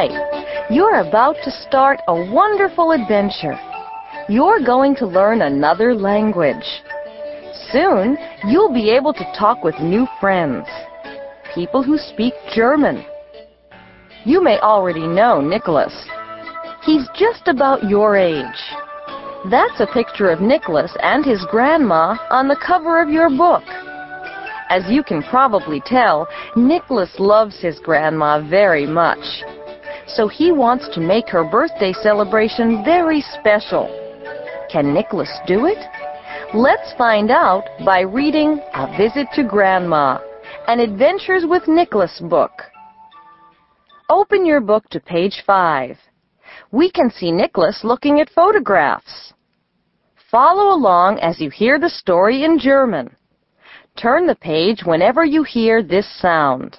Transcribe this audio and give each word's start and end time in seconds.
Hi! 0.00 0.66
You're 0.70 1.00
about 1.00 1.36
to 1.44 1.50
start 1.50 2.00
a 2.08 2.14
wonderful 2.14 2.92
adventure. 2.92 3.58
You're 4.30 4.64
going 4.64 4.96
to 4.96 5.06
learn 5.06 5.42
another 5.42 5.94
language. 5.94 6.64
Soon, 7.70 8.16
you'll 8.46 8.72
be 8.72 8.88
able 8.88 9.12
to 9.12 9.32
talk 9.38 9.62
with 9.62 9.78
new 9.78 10.06
friends, 10.18 10.66
people 11.54 11.82
who 11.82 11.98
speak 11.98 12.32
German. 12.54 13.04
You 14.24 14.42
may 14.42 14.58
already 14.60 15.06
know 15.06 15.42
Nicholas. 15.42 15.92
He's 16.82 17.06
just 17.14 17.46
about 17.46 17.84
your 17.84 18.16
age. 18.16 18.62
That's 19.50 19.80
a 19.80 19.92
picture 19.92 20.30
of 20.30 20.40
Nicholas 20.40 20.96
and 21.02 21.26
his 21.26 21.44
grandma 21.50 22.16
on 22.30 22.48
the 22.48 22.62
cover 22.66 23.02
of 23.02 23.10
your 23.10 23.28
book. 23.28 23.64
As 24.70 24.82
you 24.88 25.02
can 25.02 25.22
probably 25.24 25.82
tell, 25.84 26.26
Nicholas 26.56 27.10
loves 27.18 27.60
his 27.60 27.78
grandma 27.80 28.40
very 28.48 28.86
much. 28.86 29.42
So 30.14 30.28
he 30.28 30.50
wants 30.50 30.88
to 30.94 31.00
make 31.00 31.28
her 31.28 31.44
birthday 31.44 31.92
celebration 31.92 32.82
very 32.84 33.20
special. 33.20 33.88
Can 34.70 34.92
Nicholas 34.92 35.30
do 35.46 35.66
it? 35.66 35.78
Let's 36.52 36.92
find 36.98 37.30
out 37.30 37.64
by 37.84 38.00
reading 38.00 38.60
A 38.74 38.86
Visit 38.96 39.28
to 39.34 39.44
Grandma, 39.44 40.18
an 40.66 40.80
Adventures 40.80 41.44
with 41.46 41.68
Nicholas 41.68 42.20
book. 42.28 42.50
Open 44.08 44.44
your 44.44 44.60
book 44.60 44.88
to 44.90 44.98
page 44.98 45.44
5. 45.46 45.96
We 46.72 46.90
can 46.90 47.10
see 47.10 47.30
Nicholas 47.30 47.84
looking 47.84 48.20
at 48.20 48.30
photographs. 48.30 49.32
Follow 50.30 50.74
along 50.74 51.20
as 51.20 51.40
you 51.40 51.50
hear 51.50 51.78
the 51.78 51.88
story 51.88 52.44
in 52.44 52.58
German. 52.58 53.14
Turn 53.96 54.26
the 54.26 54.34
page 54.36 54.82
whenever 54.84 55.24
you 55.24 55.44
hear 55.44 55.82
this 55.82 56.08
sound. 56.20 56.78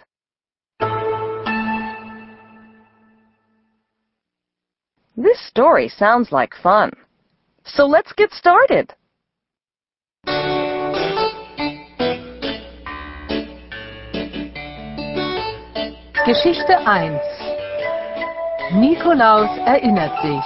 This 5.18 5.40
story 5.48 5.90
sounds 5.90 6.32
like 6.32 6.54
fun. 6.56 6.92
So 7.66 7.86
let's 7.86 8.14
get 8.14 8.32
started. 8.32 8.94
Geschichte 16.26 16.80
1 16.86 17.20
Nikolaus 18.74 19.50
erinnert 19.66 20.14
sich. 20.22 20.46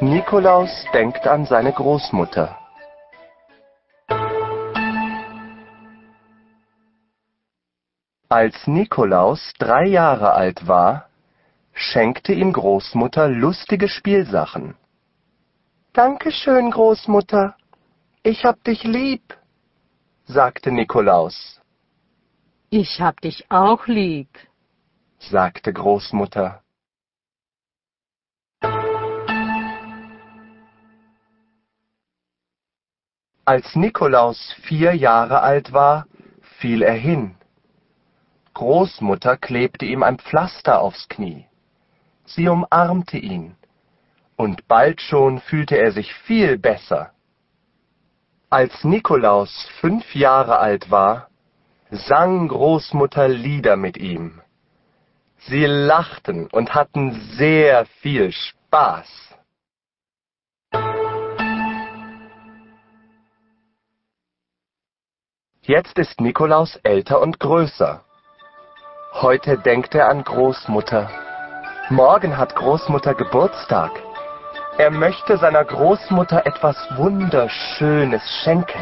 Nikolaus 0.00 0.70
denkt 0.94 1.26
an 1.26 1.44
seine 1.44 1.72
Großmutter. 1.72 2.61
Als 8.32 8.66
Nikolaus 8.66 9.52
drei 9.58 9.84
Jahre 9.84 10.32
alt 10.32 10.66
war, 10.66 11.10
schenkte 11.74 12.32
ihm 12.32 12.54
Großmutter 12.54 13.28
lustige 13.28 13.88
Spielsachen. 13.88 14.74
Dankeschön, 15.92 16.70
Großmutter. 16.70 17.54
Ich 18.22 18.46
hab 18.46 18.64
dich 18.64 18.84
lieb, 18.84 19.36
sagte 20.24 20.72
Nikolaus, 20.72 21.60
Ich 22.70 23.02
hab 23.02 23.20
dich 23.20 23.50
auch 23.50 23.86
lieb. 23.86 24.30
sagte 25.18 25.70
Großmutter. 25.70 26.62
Als 33.44 33.76
Nikolaus 33.76 34.54
vier 34.62 34.94
Jahre 34.96 35.42
alt 35.42 35.74
war, 35.74 36.06
fiel 36.40 36.80
er 36.80 36.94
hin. 36.94 37.36
Großmutter 38.54 39.36
klebte 39.36 39.84
ihm 39.86 40.02
ein 40.02 40.18
Pflaster 40.18 40.80
aufs 40.80 41.08
Knie. 41.08 41.46
Sie 42.24 42.48
umarmte 42.48 43.18
ihn, 43.18 43.56
und 44.36 44.68
bald 44.68 45.00
schon 45.00 45.40
fühlte 45.40 45.76
er 45.76 45.92
sich 45.92 46.12
viel 46.14 46.58
besser. 46.58 47.12
Als 48.50 48.84
Nikolaus 48.84 49.68
fünf 49.80 50.14
Jahre 50.14 50.58
alt 50.58 50.90
war, 50.90 51.28
sang 51.90 52.48
Großmutter 52.48 53.28
Lieder 53.28 53.76
mit 53.76 53.96
ihm. 53.96 54.40
Sie 55.38 55.64
lachten 55.66 56.46
und 56.48 56.74
hatten 56.74 57.20
sehr 57.36 57.86
viel 57.86 58.30
Spaß. 58.32 59.34
Jetzt 65.62 65.98
ist 65.98 66.20
Nikolaus 66.20 66.76
älter 66.82 67.20
und 67.20 67.38
größer. 67.38 68.04
Heute 69.14 69.58
denkt 69.58 69.94
er 69.94 70.08
an 70.08 70.24
Großmutter. 70.24 71.08
Morgen 71.90 72.38
hat 72.38 72.56
Großmutter 72.56 73.14
Geburtstag. 73.14 73.90
Er 74.78 74.90
möchte 74.90 75.36
seiner 75.36 75.64
Großmutter 75.64 76.46
etwas 76.46 76.76
Wunderschönes 76.96 78.22
schenken. 78.42 78.80